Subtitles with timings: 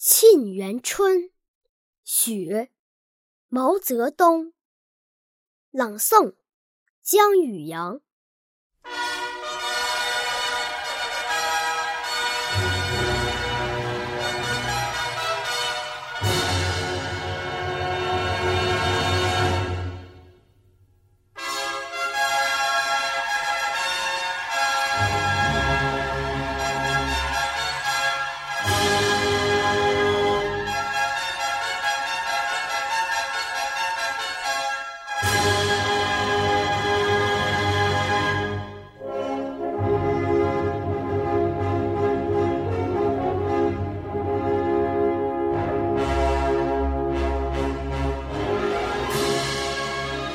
[0.00, 1.22] 沁园春·
[2.04, 2.70] 雪·
[3.48, 4.52] 毛泽东
[5.72, 6.36] 朗诵：
[7.02, 8.00] 江宇阳。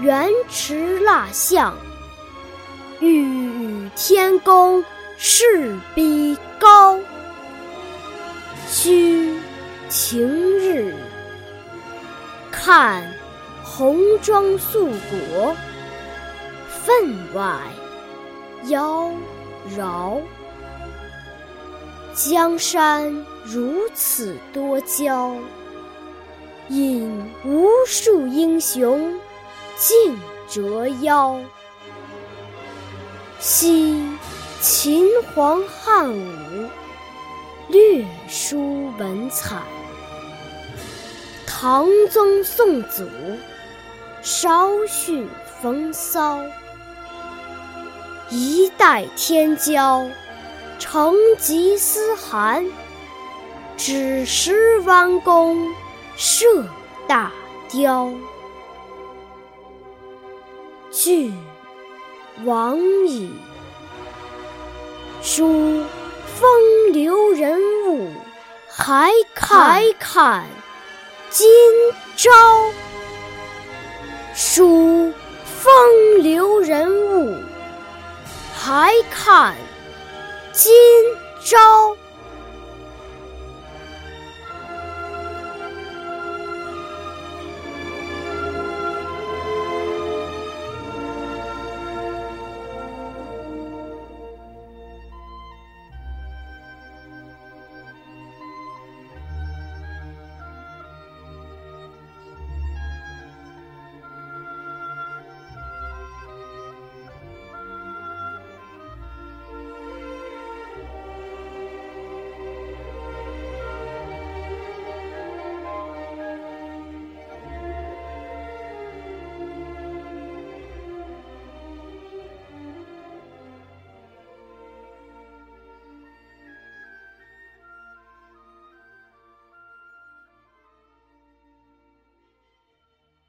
[0.00, 1.76] 原驰蜡象，
[3.00, 4.84] 欲与天公
[5.16, 6.98] 试比高。
[8.68, 9.38] 须
[9.88, 10.26] 晴
[10.58, 10.94] 日，
[12.50, 13.12] 看
[13.62, 15.54] 红装素裹，
[16.68, 17.58] 分外
[18.64, 19.10] 妖
[19.76, 20.20] 娆。
[22.14, 25.34] 江山如此多娇，
[26.68, 29.18] 引无数英雄。
[29.84, 30.16] 竞
[30.48, 31.40] 折腰，
[33.40, 34.00] 惜
[34.60, 36.68] 秦皇汉武，
[37.66, 39.56] 略输文采；
[41.48, 43.08] 唐宗宋祖，
[44.22, 45.28] 稍逊
[45.60, 46.38] 风骚。
[48.30, 50.08] 一代天骄，
[50.78, 52.64] 成吉思汗，
[53.76, 55.66] 只识弯弓
[56.16, 56.46] 射
[57.08, 57.32] 大
[57.68, 58.08] 雕。
[60.92, 61.32] 俱
[62.44, 63.32] 往矣，
[65.22, 65.82] 数
[66.26, 68.12] 风流人物，
[68.68, 70.46] 还看
[71.30, 71.48] 今
[72.14, 72.30] 朝。
[74.34, 75.10] 数
[75.44, 77.34] 风流人物，
[78.54, 79.56] 还看
[80.52, 80.70] 今
[81.14, 81.21] 朝。